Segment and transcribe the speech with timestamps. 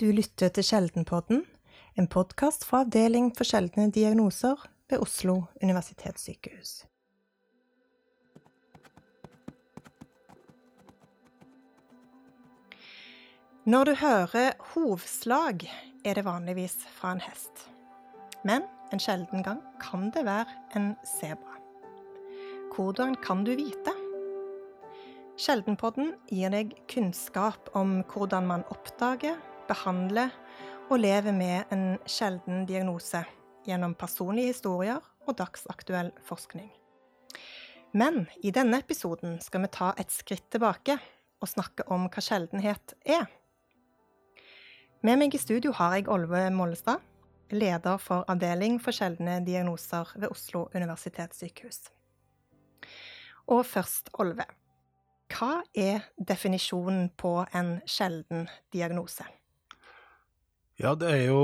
[0.00, 1.42] Du lytter til Sjeldenpodden,
[2.00, 6.86] en podkast fra Avdeling for sjeldne diagnoser ved Oslo universitetssykehus.
[13.68, 15.68] Når du hører hovslag,
[16.04, 17.68] er det vanligvis fra en hest.
[18.40, 18.64] Men
[18.96, 20.48] en sjelden gang kan det være
[20.80, 21.60] en sebra.
[22.72, 23.92] Hvordan kan du vite?
[25.36, 29.36] Sjeldenpodden gir deg kunnskap om hvordan man oppdager,
[29.70, 30.34] behandler
[30.90, 33.22] og lever med en sjelden diagnose
[33.66, 36.70] gjennom personlige historier og dagsaktuell forskning.
[37.92, 40.98] Men i denne episoden skal vi ta et skritt tilbake
[41.40, 43.26] og snakke om hva sjeldenhet er.
[45.02, 47.00] Med meg i studio har jeg Olve Mollestad,
[47.50, 51.88] leder for Avdeling for sjeldne diagnoser ved Oslo universitetssykehus.
[53.50, 54.46] Og først, Olve.
[55.30, 59.26] Hva er definisjonen på en sjelden diagnose?
[60.80, 61.40] Ja, det er jo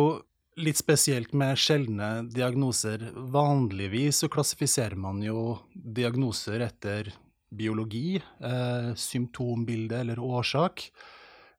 [0.57, 3.03] litt spesielt med sjeldne diagnoser.
[3.13, 7.11] Vanligvis så klassifiserer man jo diagnoser etter
[7.53, 10.89] biologi, eh, symptombilde eller årsak.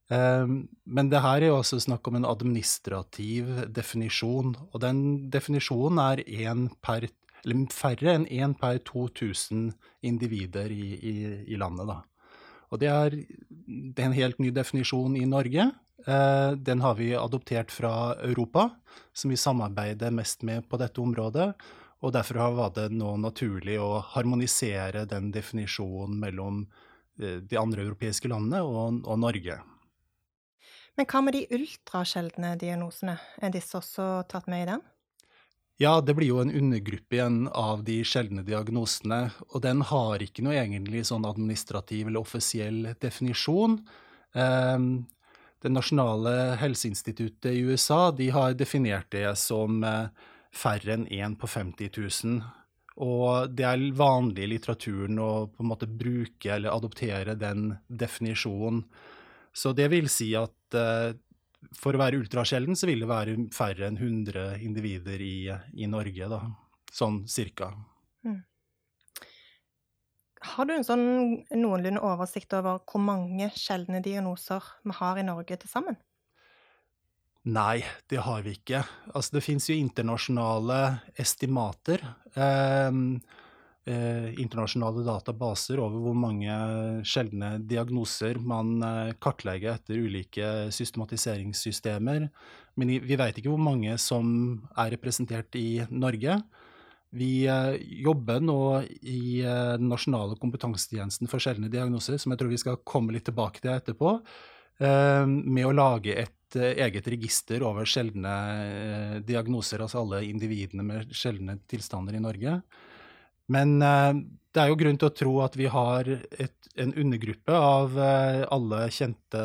[0.09, 0.47] Eh,
[0.85, 6.25] men det her er jo også snakk om en administrativ definisjon, og den definisjonen er
[6.49, 7.09] en per
[7.71, 11.15] færre enn én per 2000 individer i, i,
[11.53, 11.87] i landet.
[11.87, 12.01] Da.
[12.71, 15.71] Og det er, det er, en helt ny definisjon i Norge.
[16.05, 18.69] Eh, den har vi adoptert fra Europa,
[19.13, 21.53] som vi samarbeider mest med på dette området.
[22.05, 26.61] Og derfor var det nå naturlig å harmonisere den definisjonen mellom
[27.21, 29.57] eh, de andre europeiske landene og, og Norge.
[30.97, 34.85] Men hva med de ultrasjeldne diagnosene, er disse også tatt med i den?
[35.77, 40.41] Ja, det blir jo en undergruppe igjen av de sjeldne diagnosene, og den har ikke
[40.45, 43.77] noe egentlig sånn administrativ eller offisiell definisjon.
[44.33, 45.05] Um,
[45.63, 50.09] det nasjonale helseinstituttet i USA de har definert det som uh,
[50.53, 52.39] færre enn én på 50 000.
[53.03, 58.83] Og det er vanlig i litteraturen å på en måte bruke eller adoptere den definisjonen.
[59.53, 61.13] Så det vil si at uh,
[61.77, 66.29] for å være ultrasjelden så vil det være færre enn 100 individer i, i Norge,
[66.31, 66.41] da.
[66.93, 67.73] Sånn cirka.
[70.45, 71.05] Har du en sånn
[71.55, 75.97] noenlunde oversikt over hvor mange sjeldne diagnoser vi har i Norge til sammen?
[77.47, 77.79] Nei,
[78.11, 78.81] det har vi ikke.
[79.13, 80.79] Altså, det fins jo internasjonale
[81.15, 82.03] estimater.
[82.35, 82.97] Eh,
[83.87, 86.57] eh, internasjonale databaser over hvor mange
[87.07, 92.27] sjeldne diagnoser man eh, kartlegger etter ulike systematiseringssystemer.
[92.77, 94.27] Men vi vet ikke hvor mange som
[94.75, 96.41] er representert i Norge.
[97.15, 102.51] Vi eh, jobber nå i eh, den nasjonale kompetansetjenesten for sjeldne diagnoser, som jeg tror
[102.51, 104.17] vi skal komme litt tilbake til etterpå,
[104.83, 108.33] eh, med å lage et eget register over sjeldne
[109.27, 112.53] diagnoser, altså alle individene med sjeldne tilstander i Norge.
[113.51, 117.99] Men det er jo grunn til å tro at vi har et, en undergruppe av
[117.99, 119.43] alle kjente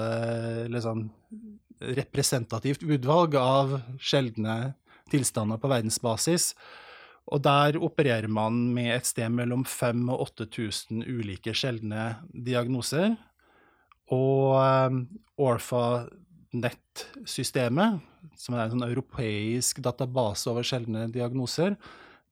[0.71, 1.09] liksom,
[1.99, 4.77] representativt utvalg av sjeldne
[5.11, 6.53] tilstander på verdensbasis.
[7.31, 13.16] Og der opererer man med et sted mellom 5000 og 8000 ulike sjeldne diagnoser.
[14.12, 15.09] Og um,
[15.41, 18.00] Orphanet-systemet,
[18.37, 21.77] som er en sånn europeisk database over sjeldne diagnoser,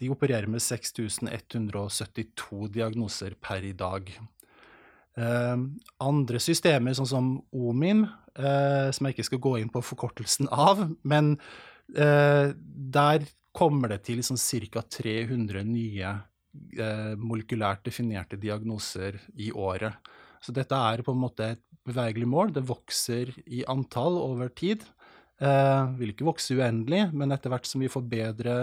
[0.00, 4.21] de opererer med 6172 diagnoser per i dag.
[5.21, 5.56] Eh,
[6.00, 8.06] andre systemer, sånn som OMIM,
[8.39, 11.34] eh, som jeg ikke skal gå inn på forkortelsen av, men
[11.93, 12.56] eh,
[12.97, 14.41] der kommer det til sånn
[14.71, 14.83] ca.
[14.83, 16.12] 300 nye
[16.78, 19.94] eh, molekylært definerte diagnoser i året.
[20.41, 22.55] Så dette er på en måte et bevegelig mål.
[22.56, 24.83] Det vokser i antall over tid.
[25.41, 28.56] Eh, vil ikke vokse uendelig, men etter hvert som vi får bedre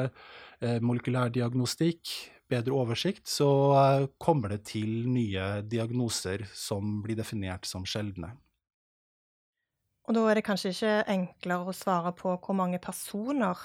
[0.57, 2.09] Eh, molekylærdiagnostikk,
[2.49, 8.31] bedre oversikt, så eh, kommer det til nye diagnoser som blir definert som sjeldne.
[10.07, 13.59] Og da er det kanskje ikke enklere å svare på hvor mange personer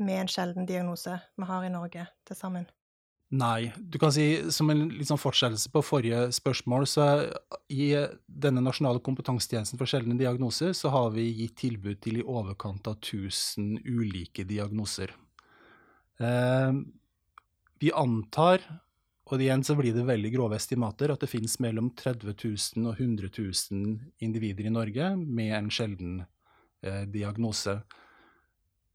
[0.00, 2.68] med en sjelden diagnose vi har i Norge til sammen?
[3.32, 3.72] Nei.
[3.76, 7.06] Du kan si, som en liksom fortsettelse på forrige spørsmål, så
[7.72, 7.88] i
[8.28, 12.98] denne nasjonale kompetansetjenesten for sjeldne diagnoser, så har vi gitt tilbud til i overkant av
[12.98, 15.14] 1000 ulike diagnoser.
[16.20, 16.76] Eh,
[17.80, 18.60] vi antar,
[19.32, 23.00] og igjen så blir det veldig grove estimater, at det finnes mellom 30 000 og
[23.00, 26.20] 100 000 individer i Norge med en sjelden
[26.84, 27.80] eh, diagnose.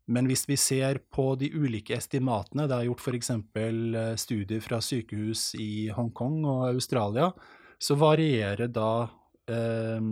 [0.07, 3.31] Men hvis vi ser på de ulike estimatene, det er gjort f.eks.
[3.35, 7.31] Eh, studier fra sykehus i Hongkong og Australia,
[7.77, 8.91] så varierer da
[9.51, 10.11] eh,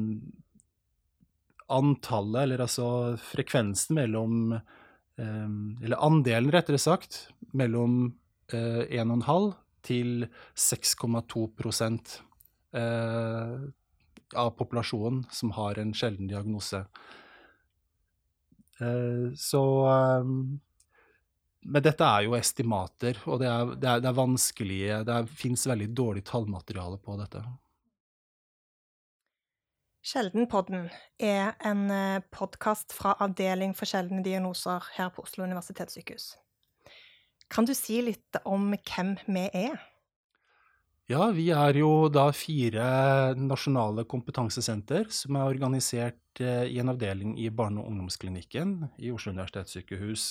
[1.76, 2.88] antallet, eller altså
[3.32, 5.50] frekvensen mellom eh,
[5.86, 8.14] Eller andelen, rettere sagt, mellom
[8.52, 9.54] 1,5
[9.86, 10.28] til
[10.58, 11.46] 6,2
[12.76, 13.58] eh,
[14.36, 16.86] av populasjonen som har en sjelden diagnose.
[18.81, 20.31] Eh, så eh,
[21.66, 25.66] Men dette er jo estimater, og det er, det er, det er vanskelig Det fins
[25.68, 27.42] veldig dårlig tallmateriale på dette.
[30.06, 31.88] Sjeldenpodden er en
[32.30, 36.36] podkast fra Avdeling for sjeldne diagnoser her på Oslo universitetssykehus.
[37.50, 39.81] Kan du si litt om hvem vi er?
[41.06, 47.36] Ja, vi er jo da fire nasjonale kompetansesenter som er organisert eh, i en avdeling
[47.38, 50.24] i barne- og ungdomsklinikken i Oslo universitetssykehus.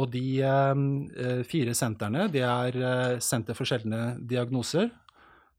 [0.00, 4.88] Og de eh, fire sentrene, det er eh, Senter for sjeldne diagnoser.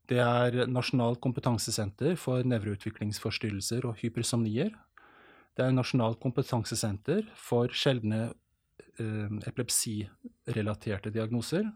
[0.10, 4.74] Det er Nasjonalt kompetansesenter for nevroutviklingsforstyrrelser og hypersomnier.
[5.54, 8.32] Det er Nasjonalt kompetansesenter for sjeldne
[8.98, 11.70] epilepsirelaterte diagnoser.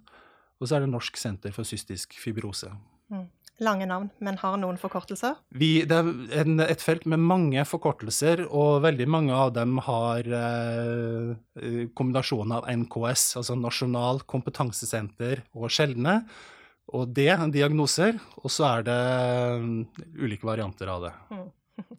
[0.58, 2.72] Og så er det Norsk senter for cystisk fibrose.
[3.14, 3.28] Mm.
[3.66, 5.40] Lange navn, men har noen forkortelser?
[5.58, 10.30] Vi, det er en, et felt med mange forkortelser, og veldig mange av dem har
[10.40, 16.20] eh, kombinasjonen av NKS, altså Nasjonal kompetansesenter og sjeldne,
[16.94, 19.00] og D, diagnoser, og så er det
[19.58, 19.72] um,
[20.22, 21.14] ulike varianter av det.
[21.34, 21.90] Mm.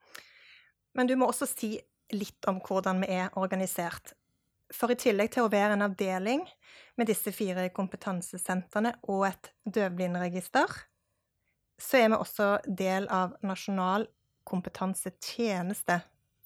[0.96, 1.74] Men du må også si
[2.14, 4.14] litt om hvordan vi er organisert.
[4.70, 6.46] For i tillegg til å være en avdeling
[7.00, 10.68] med disse fire kompetansesentrene og et døvblindregister,
[11.80, 14.04] så er vi også del av Nasjonal
[14.48, 16.00] kompetansetjeneste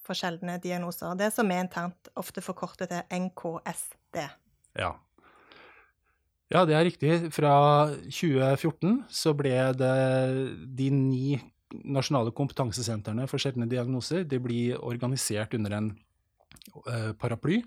[0.05, 1.17] for sjeldne diagnoser.
[1.19, 4.21] Det som er internt ofte forkortet til NKSD.
[4.79, 4.93] Ja.
[6.53, 7.11] ja, det er riktig.
[7.35, 7.55] Fra
[8.05, 9.95] 2014 så ble det
[10.77, 11.41] de ni
[11.75, 15.89] nasjonale kompetansesentrene for sjeldne diagnoser de blir organisert under en
[16.85, 17.63] uh, paraply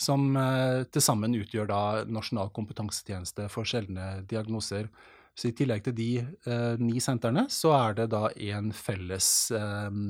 [0.00, 4.90] som eh, til sammen utgjør da Nasjonal kompetansetjeneste for sjeldne diagnoser.
[5.34, 10.02] Så I tillegg til de eh, ni sentrene, så er det da en felles eh,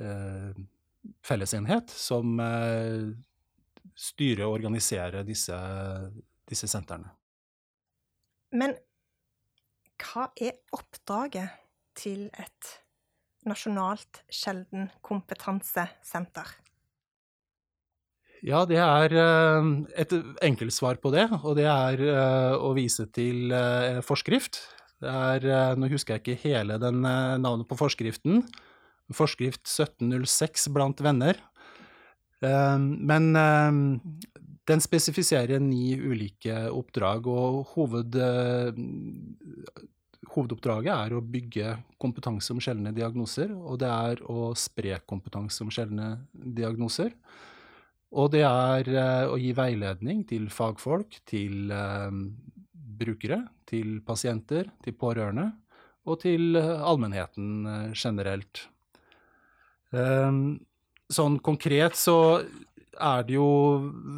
[0.00, 0.64] eh,
[1.26, 3.12] fellesenhet som eh,
[3.96, 5.56] styrer og organiserer disse,
[6.48, 7.12] disse sentrene.
[8.56, 8.76] Men
[10.00, 11.56] hva er oppdraget
[11.96, 12.76] til et
[13.48, 16.52] nasjonalt sjelden kompetansesenter?
[18.44, 19.68] Ja, det er eh,
[20.02, 20.12] et
[20.44, 24.60] enkelt svar på det, og det er eh, å vise til eh, forskrift.
[25.00, 28.40] Det er, nå husker jeg ikke hele den navnet på forskriften.
[29.12, 31.36] Forskrift 1706 blant venner.
[32.40, 38.16] Men den spesifiserer ni ulike oppdrag, og hoved,
[40.32, 45.76] hovedoppdraget er å bygge kompetanse om sjeldne diagnoser, og det er å spre kompetanse om
[45.76, 47.12] sjeldne diagnoser.
[48.16, 52.08] Og det er uh, å gi veiledning til fagfolk, til uh,
[52.72, 55.50] brukere, til pasienter, til pårørende
[56.06, 58.68] og til uh, allmennheten generelt.
[59.96, 60.58] Ehm,
[61.10, 62.42] sånn konkret så
[62.96, 63.48] er det jo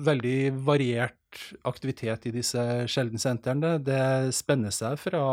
[0.06, 3.74] veldig variert aktivitet i disse sjeldensentrene.
[3.84, 5.24] Det spenner seg fra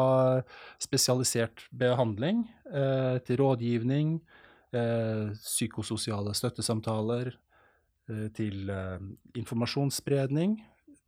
[0.83, 4.17] spesialisert behandling til rådgivning,
[5.39, 7.44] psykososiale støttesamtaler, Eh,
[8.37, 9.01] til eh,
[9.39, 10.59] informasjonsspredning,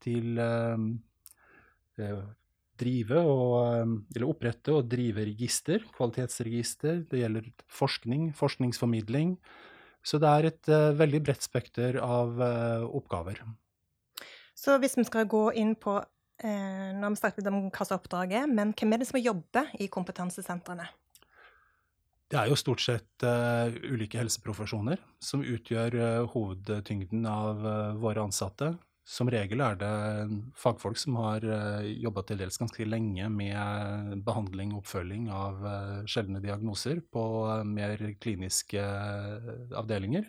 [0.03, 2.19] til eh,
[2.77, 7.03] drive og, eller opprette og drive register, kvalitetsregister.
[7.09, 9.37] Det gjelder forskning, forskningsformidling.
[10.05, 12.37] Så det er et veldig bredt spekter av
[12.95, 13.41] oppgaver.
[14.55, 15.97] Så hvis vi skal gå inn på
[16.37, 19.71] Nå har vi snakket om hva som er oppdraget, men hvem er det som jobber
[19.81, 20.85] i kompetansesentrene?
[22.27, 28.25] Det er jo stort sett uh, ulike helseprofesjoner som utgjør uh, hovedtyngden av uh, våre
[28.27, 28.73] ansatte.
[29.07, 29.91] Som regel er det
[30.59, 35.63] fagfolk som har uh, jobba til dels ganske lenge med behandling og oppfølging av
[36.11, 37.23] sjeldne diagnoser på
[37.63, 38.83] mer kliniske
[39.79, 40.27] avdelinger.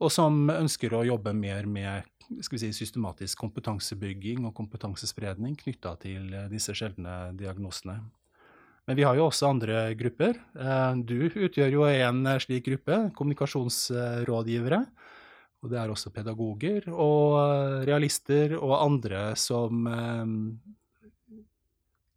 [0.00, 2.08] Og som ønsker å jobbe mer med
[2.40, 8.00] si, systematisk kompetansebygging og kompetansespredning knytta til disse sjeldne diagnosene.
[8.84, 10.36] Men vi har jo også andre grupper.
[10.60, 14.80] Eh, du utgjør jo en eh, slik gruppe, kommunikasjonsrådgivere.
[15.64, 19.88] Og det er også pedagoger og eh, realister og andre som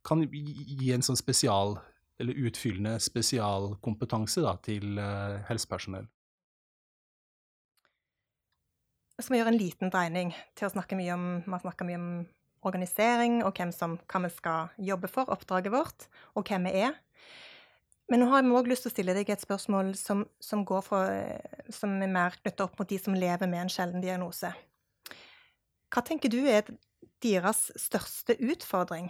[0.07, 1.77] kan gi en sånn spesial,
[2.19, 4.99] eller utfyllende spesialkompetanse da, til
[5.49, 6.07] helsepersonell.
[9.19, 12.09] Så vi gjør en liten dreining til å snakke mye om, snakker mye om
[12.65, 16.95] organisering og hvem som, hva vi skal jobbe for, oppdraget vårt, og hvem vi er.
[18.07, 21.11] Men nå har jeg òg lyst til å stille deg et spørsmål som, som, for,
[21.75, 24.53] som er mer knytta opp mot de som lever med en sjelden diagnose.
[25.91, 26.67] Hva tenker du er
[27.23, 29.09] deres største utfordring,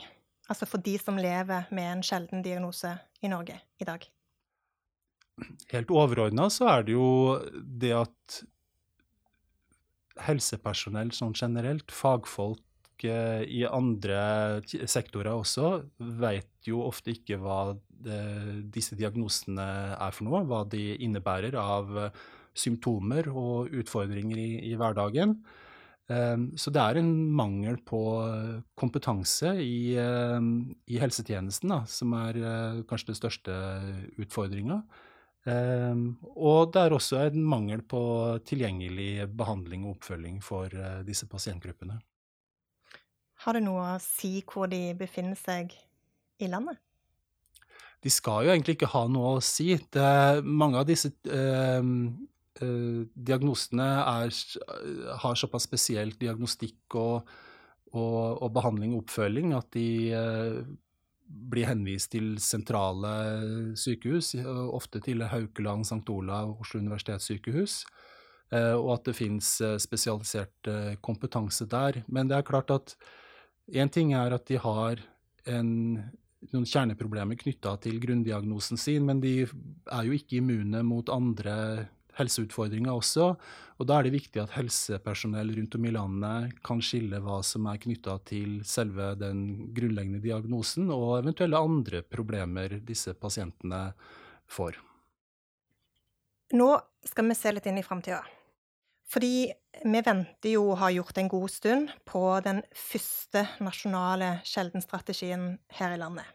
[0.50, 4.06] altså for de som lever med en sjelden diagnose i Norge i dag?
[5.70, 7.10] Helt overordna så er det jo
[7.62, 8.39] det at
[10.25, 12.63] helsepersonell sånn generelt, fagfolk
[13.06, 17.75] i andre sektorer også, vet jo ofte ikke hva
[18.74, 21.94] disse diagnosene er for noe, hva de innebærer av
[22.58, 25.36] symptomer og utfordringer i, i hverdagen.
[26.13, 28.00] Ehm, så det er en mangel på
[28.80, 33.60] kompetanse i, i helsetjenesten da, som er eh, kanskje den største
[34.24, 34.82] utfordringa.
[35.48, 38.01] Og det er også en mangel på
[38.44, 41.96] tilgjengelig behandling og oppfølging for eh, disse pasientgruppene.
[43.46, 45.75] Har det noe å si hvor de befinner seg
[46.41, 46.79] i landet?
[48.03, 49.72] De skal jo egentlig ikke ha noe å si.
[49.94, 50.08] Det,
[50.46, 51.82] mange av disse eh,
[52.62, 54.34] eh, diagnosene er,
[55.24, 57.29] har såpass spesiell diagnostikk og,
[57.94, 60.60] og, og, behandling og oppfølging at de eh,
[61.27, 63.13] blir henvist til sentrale
[63.75, 64.36] sykehus,
[64.72, 66.06] ofte til Haukeland, St.
[66.13, 67.82] Olav, Oslo universitetssykehus.
[68.56, 70.70] Eh, og at det finnes eh, spesialisert
[71.03, 72.06] kompetanse der.
[72.08, 72.94] Men det er klart at
[73.68, 75.02] én ting er at de har
[75.48, 75.70] en,
[76.54, 82.94] noen kjerneproblemer knytta til grunndiagnosen sin, men de er jo ikke immune mot andre helseutfordringer
[82.94, 83.32] også.
[83.78, 87.68] Og da er det viktig at helsepersonell rundt om i landet kan skille hva som
[87.70, 93.92] er knytta til selve den grunnleggende diagnosen, og eventuelle andre problemer disse pasientene
[94.50, 94.80] får.
[96.58, 96.72] Nå
[97.06, 98.24] skal vi se litt inn i framtida.
[99.08, 99.52] Fordi
[99.84, 105.96] vi venter jo og har gjort en god stund på den første nasjonale sjeldenstrategien her
[105.96, 106.26] i landet.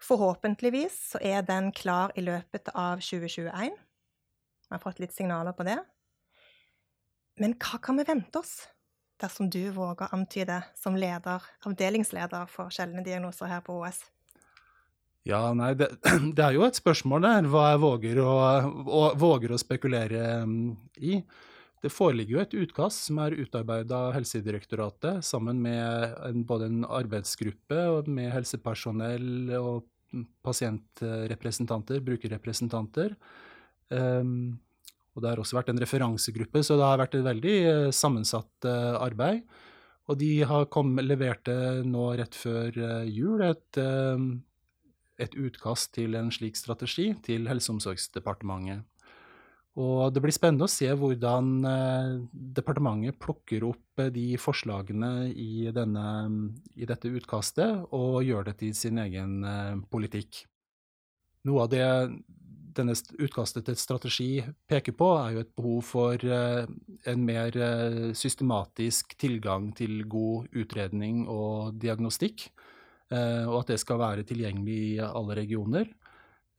[0.00, 3.72] Forhåpentligvis så er den klar i løpet av 2021.
[3.72, 5.78] Vi har fått litt signaler på det.
[7.40, 8.68] Men hva kan vi vente oss,
[9.20, 14.02] dersom du våger å antyde som leder, avdelingsleder for sjeldne diagnoser her på OS?
[15.28, 15.90] Ja, nei, det,
[16.36, 18.32] det, er jo et spørsmål der, hva jeg våger å,
[18.86, 20.66] å, våger å spekulere mm,
[21.04, 21.20] i.
[21.80, 26.82] Det foreligger jo et utkast som er utarbeidet av Helsedirektoratet sammen med en, både en
[26.84, 29.86] arbeidsgruppe med helsepersonell og
[30.44, 33.14] pasientrepresentanter, brukerrepresentanter.
[33.88, 34.58] Um,
[35.14, 38.68] og det har også vært en referansegruppe, så det har vært et veldig uh, sammensatt
[38.68, 39.40] uh, arbeid.
[40.10, 41.54] Og de har kom, leverte
[41.86, 44.18] nå rett før uh, jul et uh,
[45.20, 48.86] et utkast til en slik strategi til Helse- og omsorgsdepartementet.
[49.78, 52.14] Og det blir spennende å se hvordan eh,
[52.58, 56.06] departementet plukker opp eh, de forslagene i, denne,
[56.74, 60.42] i, dette utkastet og gjør det til sin egen eh, politikk.
[61.46, 61.86] Noe av det
[62.74, 64.28] denne utkastet til strategi
[64.70, 67.56] peker på, er jo et behov for en mer
[68.14, 72.46] systematisk tilgang til god utredning og diagnostikk.
[73.10, 75.88] Eh, og at det skal være tilgjengelig i alle regioner.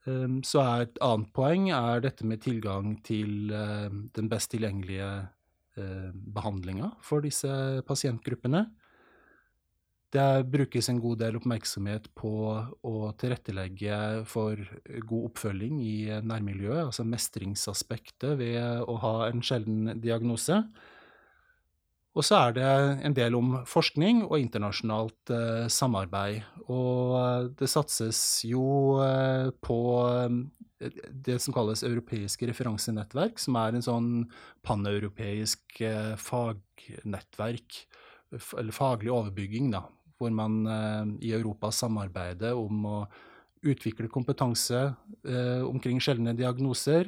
[0.08, 5.08] Ehm, så er et annet poeng er dette med tilgang til eh, den best tilgjengelige
[5.78, 8.66] eh, behandlinga for disse pasientgruppene.
[10.12, 12.32] Det brukes en god del oppmerksomhet på
[12.84, 14.60] å tilrettelegge for
[15.08, 20.58] god oppfølging i nærmiljøet, altså mestringsaspektet ved å ha en sjelden diagnose.
[22.12, 22.72] Og så er det
[23.08, 26.42] en del om forskning og internasjonalt eh, samarbeid.
[26.66, 29.78] Og eh, det satses jo eh, på
[30.10, 34.12] eh, det som kalles europeiske referansenettverk, som er en sånn
[34.66, 37.80] paneuropeisk eh, fagnettverk,
[38.60, 39.86] eller faglig overbygging, da,
[40.20, 42.98] hvor man eh, i Europa samarbeider om å
[43.62, 44.88] utvikle kompetanse
[45.70, 47.06] omkring sjeldne diagnoser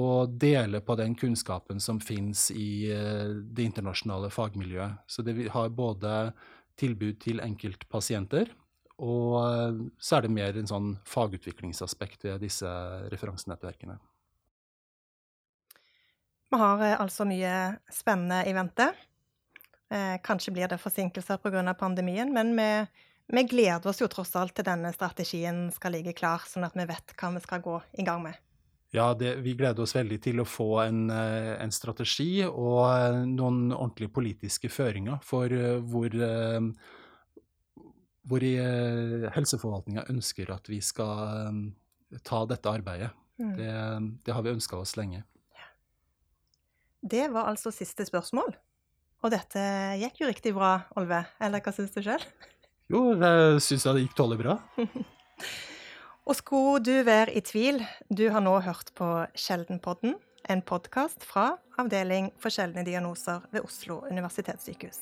[0.00, 5.04] og dele på den kunnskapen som finnes i eh, det internasjonale fagmiljøet.
[5.06, 6.32] Så det har både
[6.80, 8.52] tilbud til enkeltpasienter,
[9.00, 12.70] og eh, så er det mer en sånn fagutviklingsaspekt ved disse
[13.12, 13.98] referansenettverkene.
[16.50, 17.54] Vi har eh, altså mye
[17.92, 18.92] spennende i vente.
[20.22, 21.72] Kanskje blir det forsinkelser pga.
[21.74, 22.66] pandemien, men vi,
[23.26, 26.86] vi gleder oss jo tross alt til denne strategien skal ligge klar, sånn at vi
[26.86, 28.38] vet hva vi skal gå i gang med.
[28.90, 33.20] Ja, det, vi gleder oss veldig til å få en, eh, en, strategi og eh,
[33.30, 36.16] noen ordentlige politiske føringer for eh, hvor,
[38.26, 38.46] hvor
[39.36, 41.70] helseforvaltninga ønsker at vi skal
[42.26, 43.12] ta dette arbeidet.
[43.38, 43.54] Mm.
[43.56, 43.70] Det,
[44.26, 45.22] det, har vi ønska oss lenge.
[47.00, 48.56] Det var altså siste spørsmål.
[49.22, 49.62] Og dette
[50.00, 51.22] gikk jo riktig bra, Olve.
[51.40, 52.24] Eller hva syns du sjøl?
[52.90, 54.58] Jo, jeg syns det gikk tålelig bra.
[56.28, 57.80] Og skulle du være i tvil,
[58.18, 60.14] du har nå hørt på Sjeldenpodden,
[60.50, 64.98] en podkast fra Avdeling for sjeldne diagnoser ved Oslo universitetssykehus.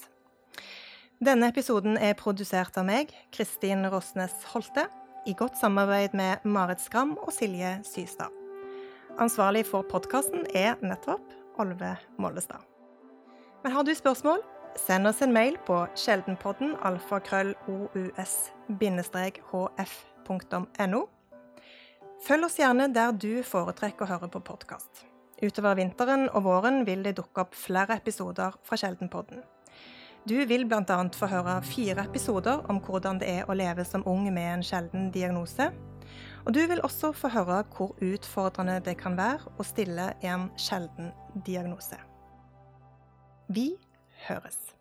[1.25, 4.87] Denne episoden er produsert av meg, Kristin Rosnes Holte,
[5.27, 8.31] i godt samarbeid med Marit Skram og Silje Systad.
[9.19, 12.63] Ansvarlig for podkasten er nettopp Olve Mollestad.
[13.65, 14.39] Men har du spørsmål,
[14.79, 16.77] send oss en mail på sjeldenpodden
[20.29, 21.07] alfakrøll-os-hf.no.
[22.19, 25.05] Følg oss gjerne der du foretrekker å høre på podkast.
[25.39, 29.45] Utover vinteren og våren vil det dukke opp flere episoder fra Sjeldenpodden.
[30.27, 30.97] Du vil bl.a.
[31.15, 35.13] få høre fire episoder om hvordan det er å leve som ung med en sjelden
[35.15, 35.71] diagnose.
[36.45, 41.13] Og du vil også få høre hvor utfordrende det kan være å stille en sjelden
[41.47, 42.01] diagnose.
[43.49, 43.71] Vi
[44.27, 44.78] høres.